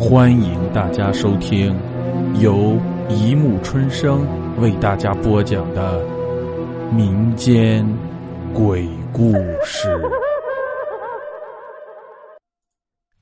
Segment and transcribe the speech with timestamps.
[0.00, 1.78] 欢迎大家收听
[2.40, 2.74] 由
[3.10, 4.26] 一木春生
[4.58, 6.02] 为大家播讲的
[6.90, 7.86] 民间
[8.54, 9.94] 鬼故事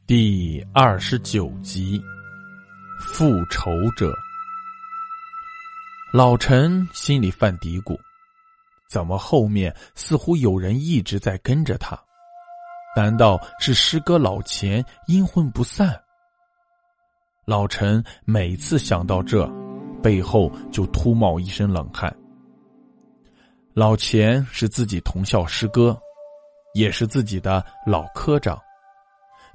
[0.06, 2.00] 第二十九集
[3.02, 4.08] 《复仇者》。
[6.12, 7.98] 老陈心里犯嘀咕：
[8.88, 12.00] 怎么后面似乎有人一直在跟着他？
[12.94, 16.00] 难道是师哥老钱阴魂不散？
[17.48, 19.50] 老陈每次想到这，
[20.02, 22.14] 背后就突冒一身冷汗。
[23.72, 25.98] 老钱是自己同校师哥，
[26.74, 28.58] 也是自己的老科长。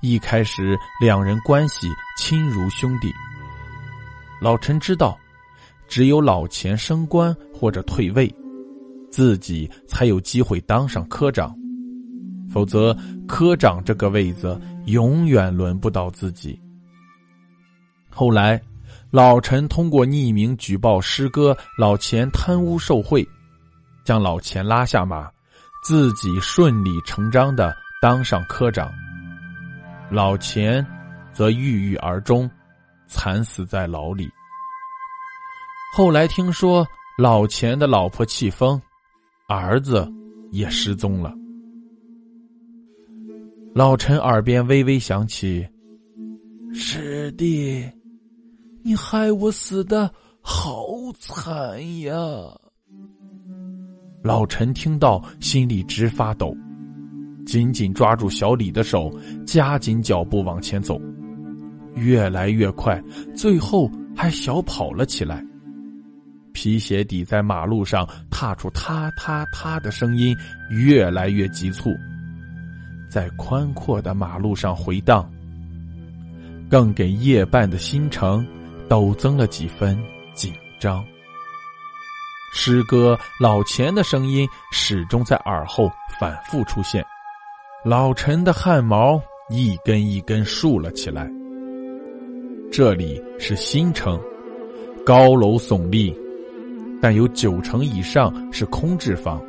[0.01, 1.87] 一开始两人关系
[2.17, 3.11] 亲如兄弟。
[4.41, 5.15] 老陈知道，
[5.87, 8.27] 只有老钱升官或者退位，
[9.11, 11.55] 自己才有机会当上科长。
[12.49, 16.59] 否则，科长这个位子永远轮不到自己。
[18.13, 18.61] 后来，
[19.11, 23.27] 老陈通过匿名举报师哥老钱贪污受贿，
[24.03, 25.29] 将老钱拉下马，
[25.83, 28.91] 自己顺理成章的当上科长。
[30.11, 30.85] 老钱
[31.31, 32.49] 则郁郁而终，
[33.07, 34.29] 惨死在牢里。
[35.95, 36.85] 后来听说
[37.17, 38.79] 老钱的老婆气疯，
[39.47, 40.07] 儿子
[40.51, 41.33] 也失踪了。
[43.75, 45.67] 老陈耳边微微响起
[46.73, 47.83] ：“师弟，
[48.83, 50.85] 你害我死的好
[51.19, 52.15] 惨呀！”
[54.21, 56.55] 老陈听到，心里直发抖，
[57.45, 59.11] 紧紧抓住小李的手，
[59.45, 60.99] 加紧脚步往前走，
[61.95, 63.01] 越来越快，
[63.35, 65.43] 最后还小跑了起来。
[66.53, 70.35] 皮鞋底在马路上踏出“踏踏踏”的声音，
[70.69, 71.89] 越来越急促。
[73.09, 75.29] 在宽阔的马路上回荡，
[76.69, 78.45] 更给夜半的新城
[78.89, 79.97] 陡增了几分
[80.33, 81.05] 紧张。
[82.53, 85.89] 师哥老钱的声音始终在耳后
[86.19, 87.03] 反复出现，
[87.83, 91.27] 老陈的汗毛一根一根竖了起来。
[92.71, 94.19] 这里是新城，
[95.05, 96.15] 高楼耸立，
[97.01, 99.43] 但有九成以上是空置房，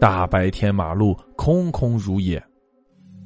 [0.00, 2.42] 大白天马路空空如也。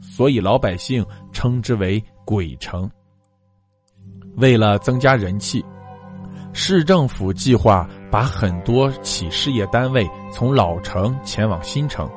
[0.01, 2.91] 所以老百姓称之为“鬼城”。
[4.37, 5.65] 为了增加人气，
[6.53, 12.09] 市政府计划把很多企事业单位从老城前往新城，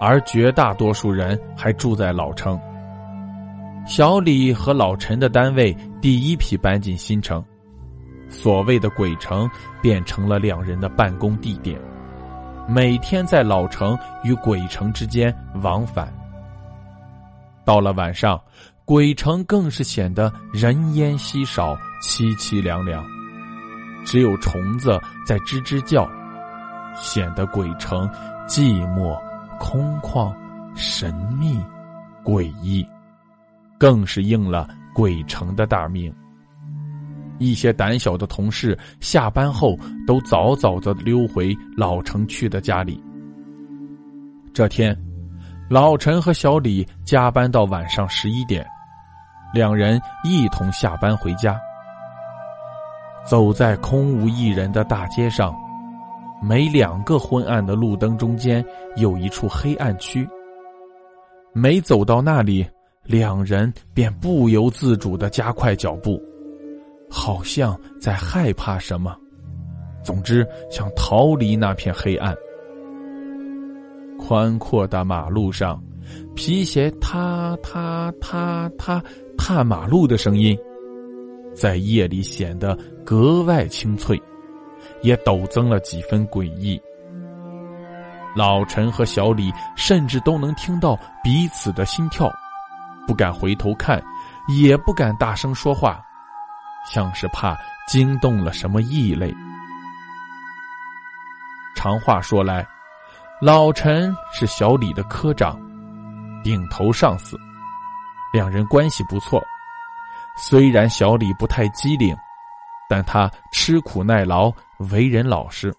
[0.00, 2.58] 而绝大多数人还住在老城。
[3.86, 7.42] 小李和老陈的单位第一批搬进新城，
[8.28, 9.48] 所谓的“鬼城”
[9.80, 11.80] 变成了两人的办公地点，
[12.68, 16.12] 每天在老城与鬼城之间往返。
[17.64, 18.38] 到了晚上，
[18.88, 23.04] 鬼城更是显得人烟稀少、凄凄凉凉，
[24.02, 26.10] 只有虫子在吱吱叫，
[26.96, 28.08] 显得鬼城
[28.46, 29.14] 寂寞、
[29.60, 30.34] 空旷、
[30.74, 31.62] 神秘、
[32.24, 32.82] 诡异，
[33.76, 36.10] 更是应了鬼城的大名。
[37.36, 42.98] 一些胆小的同事下班后都早早的溜回老城区的家里。
[44.54, 44.98] 这天。
[45.70, 48.66] 老陈和小李加班到晚上十一点，
[49.52, 51.58] 两人一同下班回家。
[53.24, 55.54] 走在空无一人的大街上，
[56.40, 58.64] 每两个昏暗的路灯中间
[58.96, 60.26] 有一处黑暗区。
[61.52, 62.66] 每走到那里，
[63.04, 66.22] 两人便不由自主的加快脚步，
[67.10, 69.14] 好像在害怕什么。
[70.02, 72.34] 总之，想逃离那片黑暗。
[74.18, 75.82] 宽阔的马路上，
[76.34, 79.02] 皮鞋踏踏踏踏
[79.48, 80.54] 踏马路的声音，
[81.54, 84.20] 在夜里显得格外清脆，
[85.00, 86.78] 也陡增了几分诡异。
[88.36, 90.94] 老陈和小李甚至都能听到
[91.24, 92.30] 彼此的心跳，
[93.06, 93.98] 不敢回头看，
[94.48, 95.98] 也不敢大声说话，
[96.86, 97.56] 像是怕
[97.88, 99.34] 惊动了什么异类。
[101.74, 102.66] 长话说来。
[103.40, 105.58] 老陈是小李的科长，
[106.44, 107.38] 顶头上司，
[108.32, 109.42] 两人关系不错。
[110.36, 112.16] 虽然小李不太机灵，
[112.88, 114.52] 但他吃苦耐劳，
[114.90, 115.74] 为人老实。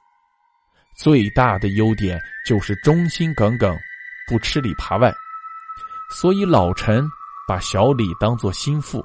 [0.96, 3.78] 最大的优点就是忠心耿耿，
[4.28, 5.14] 不吃里扒外。
[6.12, 7.08] 所以老陈
[7.48, 9.02] 把小李当作心腹，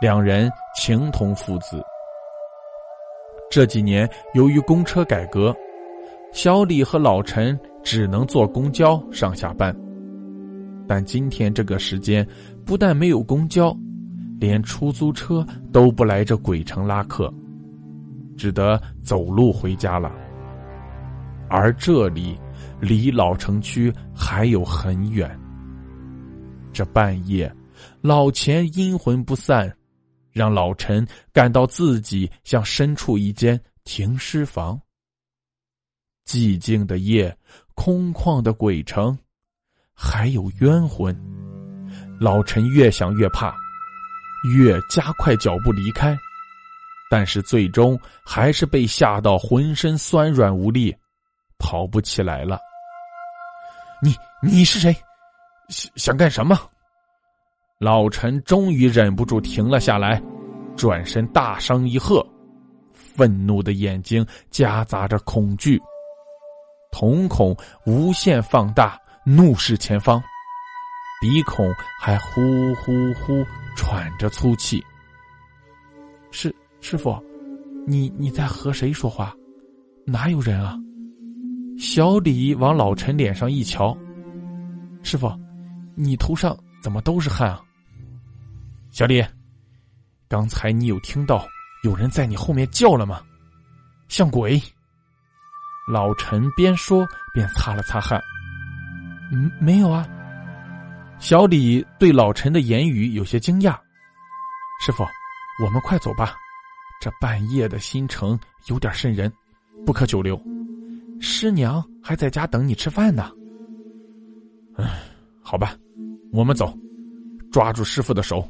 [0.00, 1.82] 两人情同父子。
[3.50, 5.54] 这几年由于公车改革。
[6.30, 9.74] 小李和老陈只能坐公交上下班，
[10.88, 12.26] 但今天这个时间
[12.64, 13.76] 不但没有公交，
[14.40, 17.32] 连出租车都不来这鬼城拉客，
[18.36, 20.10] 只得走路回家了。
[21.50, 22.38] 而这里
[22.80, 25.38] 离老城区还有很远。
[26.72, 27.54] 这半夜，
[28.00, 29.70] 老钱阴魂不散，
[30.30, 34.80] 让老陈感到自己像身处一间停尸房。
[36.26, 37.36] 寂静的夜，
[37.74, 39.16] 空旷的鬼城，
[39.98, 41.14] 还有冤魂。
[42.20, 43.54] 老陈越想越怕，
[44.54, 46.16] 越加快脚步离开，
[47.10, 50.94] 但是最终还是被吓到浑身酸软无力，
[51.58, 52.58] 跑不起来了。
[54.00, 54.94] 你你是谁？
[55.68, 56.56] 想想干什么？
[57.78, 60.22] 老陈终于忍不住停了下来，
[60.76, 62.24] 转身大声一喝，
[62.92, 65.80] 愤怒的眼睛夹杂着恐惧，
[66.90, 68.98] 瞳孔无限放大，
[69.30, 70.22] 怒视前方。
[71.20, 71.70] 鼻孔
[72.00, 73.44] 还呼呼呼
[73.76, 74.82] 喘着粗气。
[76.30, 77.22] 师师傅，
[77.86, 79.34] 你你在和谁说话？
[80.06, 80.78] 哪有人啊？
[81.78, 83.94] 小李往老陈脸上一瞧，
[85.02, 85.30] 师傅，
[85.94, 87.60] 你头上怎么都是汗啊？
[88.90, 89.22] 小李，
[90.26, 91.46] 刚才你有听到
[91.84, 93.20] 有人在你后面叫了吗？
[94.08, 94.58] 像鬼。
[95.92, 98.18] 老陈边说边擦了擦汗。
[99.32, 100.06] 嗯，没有啊。
[101.18, 103.76] 小李对老陈的言语有些惊讶，
[104.80, 105.04] 师傅，
[105.64, 106.34] 我们快走吧，
[107.00, 109.32] 这半夜的新城有点渗人，
[109.84, 110.40] 不可久留。
[111.20, 113.30] 师娘还在家等你吃饭呢。
[114.76, 114.84] 唉，
[115.42, 115.74] 好吧，
[116.32, 116.72] 我们走，
[117.50, 118.48] 抓住师傅的手。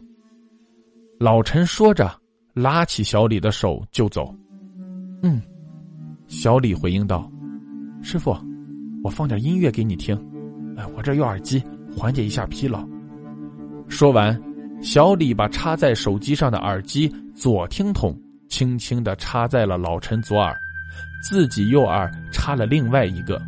[1.19, 2.15] 老陈说着，
[2.53, 4.33] 拉起小李的手就走。
[5.23, 5.41] 嗯，
[6.27, 7.29] 小李回应道
[8.05, 8.37] ：“师傅，
[9.03, 10.15] 我放点音乐给你听，
[10.95, 11.63] 我这有耳机。”
[11.97, 12.87] 缓解一下疲劳。
[13.89, 14.41] 说完，
[14.83, 18.17] 小李把插在手机上的耳机左听筒
[18.49, 20.55] 轻轻的插在了老陈左耳，
[21.29, 23.41] 自己右耳插了另外一个。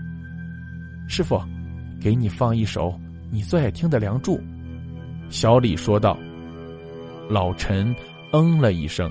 [1.07, 1.41] 师傅，
[2.01, 2.99] 给你放一首
[3.31, 4.37] 你最爱听的《梁祝》。
[5.29, 6.19] 小李说道。
[7.29, 7.95] 老陈
[8.33, 9.09] 嗯了一声。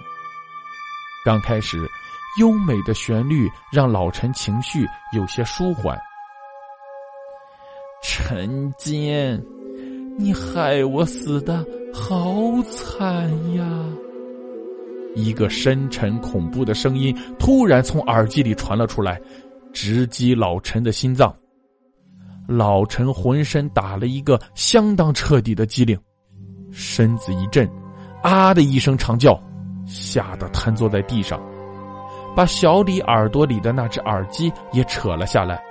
[1.23, 1.77] 刚开始，
[2.39, 5.97] 优美的旋律让老陈情绪有些舒缓。
[8.01, 9.43] 陈坚，
[10.17, 13.85] 你害我死的好惨呀！
[15.15, 19.19] 一个深沉恐怖的声音突然从耳机里传了出来，
[19.73, 21.33] 直击老陈的心脏。
[22.47, 25.99] 老陈浑身打了一个相当彻底的激灵，
[26.71, 27.69] 身子一震，
[28.23, 29.39] 啊的一声长叫，
[29.85, 31.39] 吓得瘫坐在地上，
[32.35, 35.61] 把小李耳朵里的那只耳机也扯了下来。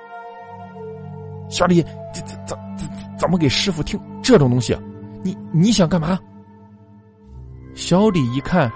[1.49, 4.77] 小李，怎怎怎怎怎么给师傅听这种东西？
[5.23, 6.19] 你你想干嘛？
[7.75, 8.71] 小李一看，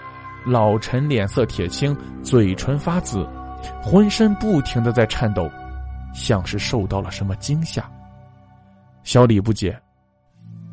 [0.46, 3.28] 老陈脸色铁青，嘴唇发紫，
[3.82, 5.50] 浑身不停的在颤抖，
[6.14, 7.84] 像是受到了什么惊吓。
[9.02, 9.76] 小李不解：“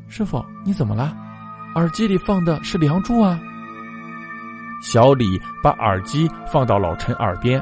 [0.08, 1.16] 师傅，你怎么了？
[1.76, 3.40] 耳机里放的是《梁祝》啊！”
[4.82, 7.62] 小李把耳机放到老陈耳边，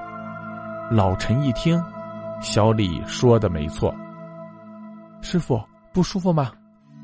[0.92, 1.81] 老陈一听，
[2.42, 3.94] 小李说的没错。
[5.22, 5.62] 师傅
[5.94, 6.52] 不舒服吗？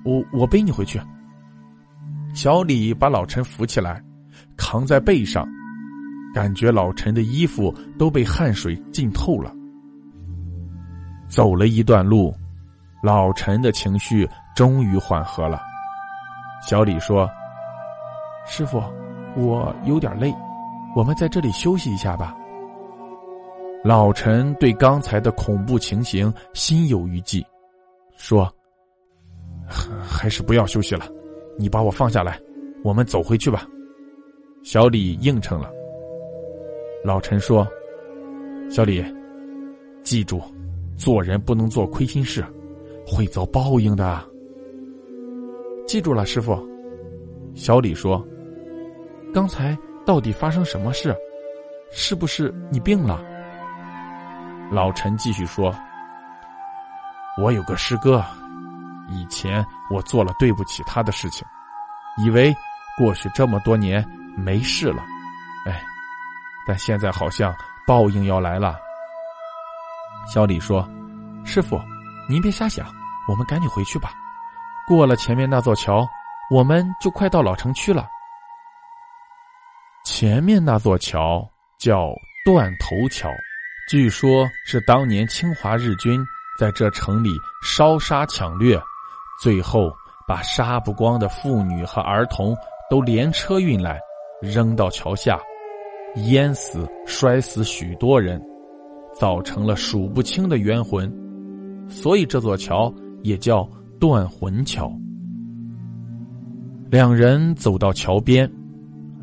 [0.05, 1.01] 我我背你回去。
[2.33, 4.03] 小李把老陈扶起来，
[4.57, 5.47] 扛在背上，
[6.33, 9.53] 感觉老陈的衣服都被汗水浸透了。
[11.27, 12.35] 走了一段路，
[13.01, 15.61] 老陈的情绪终于缓和了。
[16.67, 17.29] 小李说
[18.45, 18.81] ：“师傅，
[19.35, 20.33] 我有点累，
[20.95, 22.35] 我们在这里休息一下吧。”
[23.83, 27.45] 老陈对刚才的恐怖情形心有余悸。
[28.23, 28.49] 说
[29.67, 31.05] ：“还是不要休息了，
[31.57, 32.39] 你把我放下来，
[32.81, 33.67] 我们走回去吧。”
[34.63, 35.69] 小李应承了。
[37.03, 37.67] 老陈说
[38.71, 39.03] ：“小李，
[40.03, 40.41] 记住，
[40.95, 42.41] 做人不能做亏心事，
[43.05, 44.23] 会遭报应的。”
[45.85, 46.57] 记住了，师傅。
[47.55, 48.25] 小李说
[49.35, 51.13] ：“刚才到底发生什么事？
[51.91, 53.21] 是不是你病了？”
[54.71, 55.75] 老陈继续说。
[57.35, 58.23] 我有个师哥，
[59.09, 61.47] 以前我做了对不起他的事情，
[62.17, 62.55] 以为
[62.95, 65.03] 过去这么多年没事了，
[65.65, 65.83] 哎，
[66.67, 67.53] 但现在好像
[67.87, 68.77] 报应要来了。
[70.31, 70.87] 小李说
[71.43, 71.81] ：“师傅，
[72.29, 72.85] 您别瞎想，
[73.27, 74.13] 我们赶紧回去吧。
[74.87, 76.07] 过了前面那座桥，
[76.51, 78.07] 我们就快到老城区了。
[80.05, 81.49] 前面那座桥
[81.79, 82.09] 叫
[82.45, 83.27] 断头桥，
[83.89, 86.23] 据说是当年侵华日军。”
[86.57, 87.31] 在这城里
[87.63, 88.79] 烧杀抢掠，
[89.41, 89.91] 最后
[90.27, 92.55] 把杀不光的妇女和儿童
[92.89, 93.99] 都连车运来，
[94.41, 95.39] 扔到桥下，
[96.27, 98.41] 淹死、摔死许多人，
[99.19, 101.11] 造成了数不清的冤魂，
[101.89, 102.93] 所以这座桥
[103.23, 103.67] 也叫
[103.99, 104.91] 断魂桥。
[106.91, 108.47] 两人走到桥边，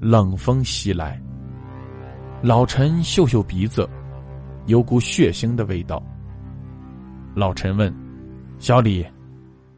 [0.01, 1.21] 冷风袭来。
[2.43, 3.89] 老陈嗅嗅鼻子，
[4.67, 6.03] 有股血腥的味道。
[7.35, 7.95] 老陈问
[8.59, 9.07] ：“小李，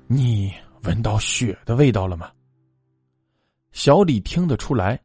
[0.06, 0.52] 你
[0.84, 2.30] 闻到血的味道了吗？”
[3.72, 5.00] 小李听得出来，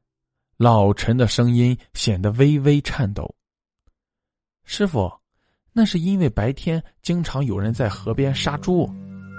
[0.57, 3.33] 老陈的声音显得微微颤抖。
[4.63, 5.11] 师傅，
[5.73, 8.89] 那是因为白天经常有人在河边杀猪，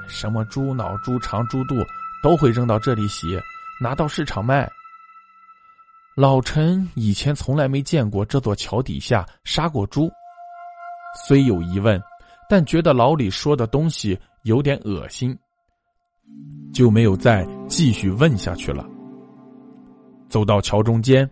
[0.08, 1.74] 什么猪脑、猪肠、猪肚。
[2.20, 3.40] 都会扔到这里洗，
[3.80, 4.68] 拿到市场卖。
[6.16, 10.10] 老陈以前从来没见过这座桥底下杀过猪，
[11.28, 12.02] 虽有疑问，
[12.48, 15.36] 但觉得老李说的东西有点恶心，
[16.72, 18.86] 就没有再继续问下去了。
[20.28, 21.28] 走到桥中间，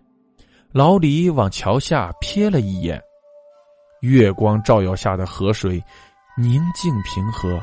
[0.72, 3.00] 老李往桥下瞥了一眼，
[4.00, 5.82] 月光照耀下的河水
[6.36, 7.58] 宁静平和。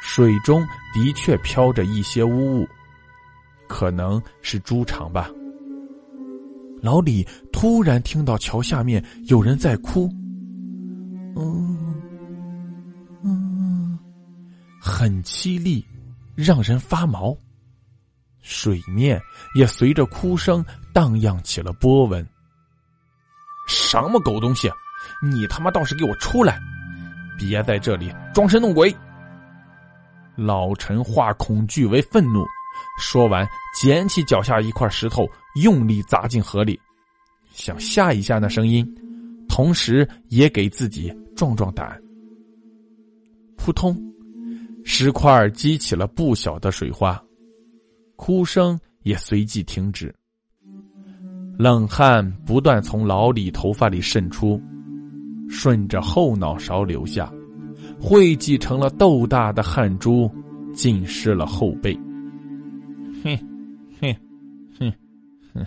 [0.00, 2.68] 水中的确飘着一些污物，
[3.68, 5.28] 可能是猪肠吧。
[6.80, 10.08] 老李突然听到桥下面有人在哭，
[11.34, 11.67] 嗯，
[14.98, 15.86] 很凄厉，
[16.34, 17.32] 让人发毛。
[18.40, 19.22] 水面
[19.54, 22.28] 也随着哭声荡漾起了波纹。
[23.68, 24.68] 什么狗东西！
[25.22, 26.58] 你他妈倒是给我出来！
[27.38, 28.92] 别在这里装神弄鬼！
[30.34, 32.44] 老陈化恐惧为愤怒，
[33.00, 33.48] 说完，
[33.80, 35.24] 捡起脚下一块石头，
[35.62, 36.76] 用力砸进河里，
[37.52, 38.84] 想吓一下那声音，
[39.48, 41.96] 同时也给自己壮壮胆。
[43.56, 43.96] 扑通，
[44.90, 47.22] 石块激起了不小的水花，
[48.16, 50.12] 哭声也随即停止。
[51.58, 54.58] 冷汗不断从老李头发里渗出，
[55.46, 57.30] 顺着后脑勺流下。
[58.00, 60.30] 汇集成了豆大的汗珠，
[60.72, 61.94] 浸湿了后背。
[63.22, 63.36] 哼，
[64.00, 64.16] 哼，
[64.80, 64.92] 哼，
[65.52, 65.66] 哼！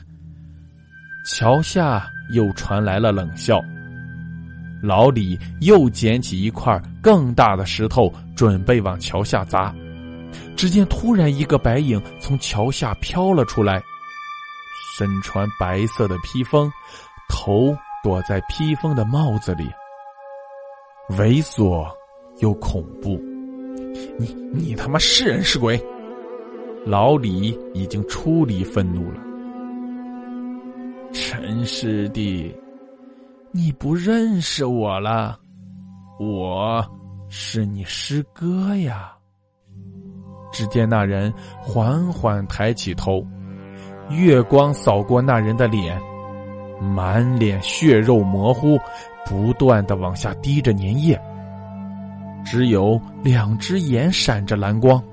[1.29, 3.61] 桥下又传来了冷笑。
[4.81, 9.73] 老李又捡起一块更大的石头，准备往桥下砸。
[10.55, 13.81] 只见突然一个白影从桥下飘了出来，
[14.97, 16.71] 身穿白色的披风，
[17.29, 19.69] 头躲在披风的帽子里，
[21.11, 21.85] 猥琐。
[22.39, 23.21] 又恐怖，
[24.17, 25.79] 你你他妈是人是鬼？
[26.85, 29.19] 老李已经出离愤怒了。
[31.13, 32.51] 陈师弟，
[33.53, 35.37] 你不认识我了，
[36.17, 36.81] 我
[37.27, 39.11] 是你师哥呀。
[40.53, 43.25] 只见那人缓缓抬起头，
[44.09, 46.01] 月光扫过那人的脸，
[46.81, 48.79] 满脸血肉模糊，
[49.25, 51.21] 不断的往下滴着粘液。
[52.45, 55.03] 只有两只眼闪着蓝光，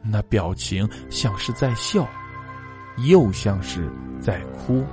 [0.00, 2.06] 那表情像是在笑，
[3.08, 4.84] 又像是在哭。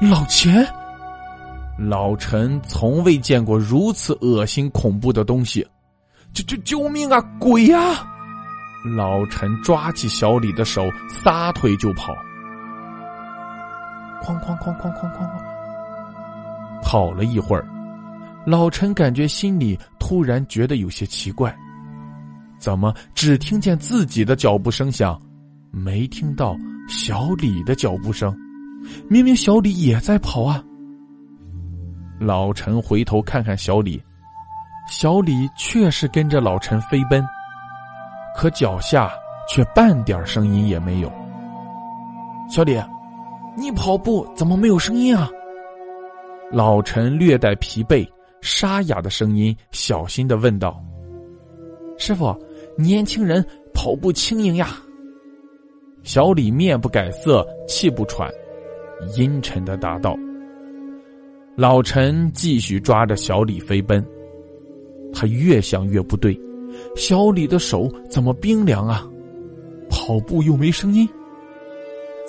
[0.00, 0.66] 老钱，
[1.78, 5.66] 老陈从未见过如此恶心恐怖的东西，
[6.32, 7.20] 救救救命啊！
[7.38, 7.78] 鬼呀！
[8.96, 12.14] 老陈抓起小李的手，撒腿就跑。
[14.22, 17.66] 哐哐哐哐哐哐哐，跑了一会儿。
[18.46, 21.54] 老陈感觉心里突然觉得有些奇怪，
[22.58, 25.20] 怎么只听见自己的脚步声响，
[25.70, 26.56] 没听到
[26.88, 28.34] 小李的脚步声？
[29.08, 30.62] 明明小李也在跑啊！
[32.18, 34.02] 老陈回头看看小李，
[34.88, 37.24] 小李确实跟着老陈飞奔，
[38.36, 39.12] 可脚下
[39.48, 41.12] 却半点声音也没有。
[42.48, 42.80] 小李，
[43.56, 45.28] 你跑步怎么没有声音啊？
[46.52, 48.06] 老陈略带疲惫。
[48.40, 50.78] 沙哑的声音，小心的问道
[51.96, 52.38] ：“师傅，
[52.76, 53.42] 年轻人
[53.72, 54.68] 跑步轻盈呀。”
[56.04, 58.30] 小李面不改色，气不喘，
[59.16, 60.14] 阴沉的答道
[61.56, 64.04] ：“老陈继续抓着小李飞奔，
[65.14, 66.38] 他越想越不对，
[66.96, 69.06] 小李的手怎么冰凉啊？
[69.88, 71.08] 跑步又没声音。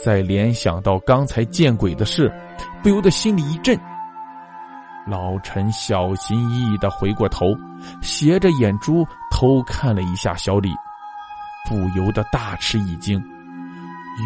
[0.04, 2.32] 再联想到刚才见鬼的事，
[2.84, 3.76] 不由得心里一震。”
[5.10, 7.48] 老陈小心翼翼的回过头，
[8.04, 10.70] 斜着眼珠偷看了一下小李，
[11.68, 13.20] 不由得大吃一惊。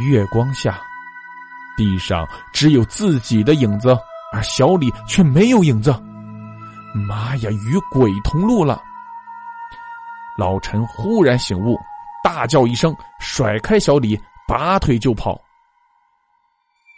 [0.10, 0.78] 月光下，
[1.78, 3.98] 地上只有自己的影子，
[4.32, 5.92] 而小李却没有影子。
[7.08, 8.82] 妈呀，与鬼同路了！
[10.38, 11.78] 老陈忽然醒悟，
[12.24, 15.40] 大叫一声，甩开小李，拔腿就跑。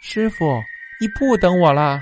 [0.00, 0.44] 师傅，
[1.00, 2.00] 你不等我啦！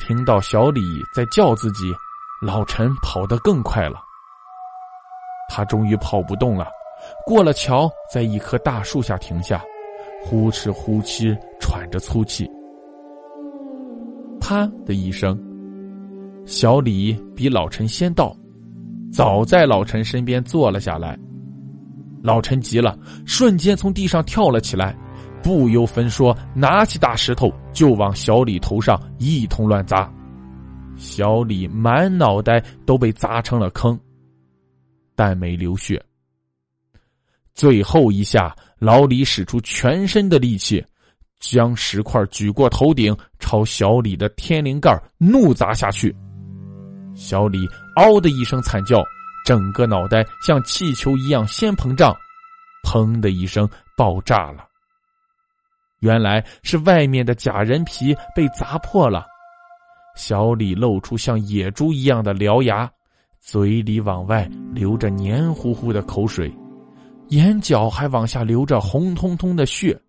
[0.00, 0.80] 听到小李
[1.14, 1.92] 在叫自己，
[2.40, 4.00] 老陈跑得更快了。
[5.48, 6.66] 他终于跑不动了，
[7.26, 9.62] 过了桥，在一棵大树下停下，
[10.22, 12.50] 呼哧呼哧喘着粗气。
[14.52, 15.38] 啪的一声，
[16.44, 18.36] 小李比老陈先到，
[19.10, 21.18] 早在老陈身边坐了下来。
[22.22, 22.94] 老陈急了，
[23.24, 24.94] 瞬间从地上跳了起来，
[25.42, 30.12] 不由分说，拿起大石头就往小李头上一通乱砸。
[30.96, 33.98] 小李满脑袋都被砸成了坑，
[35.16, 35.98] 但没流血。
[37.54, 40.84] 最后一下，老李使出全身的力气，
[41.42, 46.14] 将石块举过头顶，朝小李的天灵盖怒砸下去。
[47.14, 49.04] 小李“嗷”的一声惨叫。
[49.44, 52.16] 整个脑袋像气球一样先膨胀，
[52.86, 54.64] 砰的一声爆炸了。
[55.98, 59.26] 原来是外面的假人皮被砸破了，
[60.14, 62.88] 小李露出像野猪一样的獠牙，
[63.40, 66.48] 嘴里往外流着黏糊糊的口水，
[67.30, 70.00] 眼角还往下流着红彤彤的血。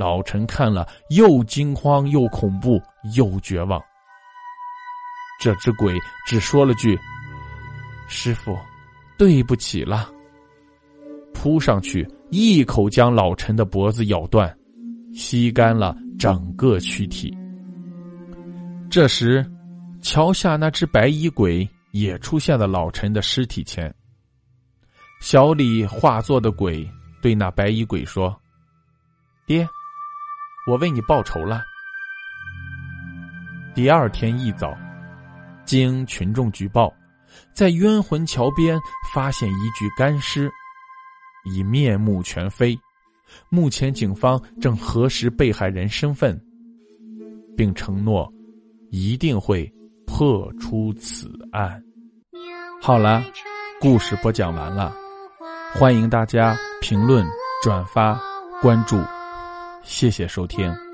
[0.00, 2.80] 老陈看了又惊慌又恐怖
[3.14, 3.78] 又绝望。
[5.38, 5.94] 这只鬼
[6.26, 6.98] 只说了句。
[8.08, 8.58] 师傅，
[9.18, 10.10] 对不起了。
[11.34, 14.56] 扑上去，一口将老陈的脖子咬断，
[15.12, 17.36] 吸干了整个躯体。
[18.90, 19.44] 这时，
[20.00, 23.94] 桥下那只白衣鬼也出现在老陈的尸体前。
[25.20, 26.90] 小李化作的鬼
[27.20, 28.34] 对那白衣鬼说
[29.46, 29.68] ：“爹，
[30.66, 31.62] 我为你报仇了。”
[33.74, 34.76] 第二天一早，
[35.64, 36.92] 经群众举报。
[37.52, 38.76] 在冤魂桥边
[39.14, 40.50] 发现一具干尸，
[41.44, 42.76] 已面目全非。
[43.48, 46.38] 目前警方正核实被害人身份，
[47.56, 48.28] 并承诺
[48.90, 49.72] 一定会
[50.08, 51.80] 破出此案。
[52.82, 53.22] 好了，
[53.80, 54.92] 故事播讲完了，
[55.72, 57.24] 欢迎大家评论、
[57.62, 58.20] 转发、
[58.60, 59.00] 关注，
[59.82, 60.89] 谢谢收听。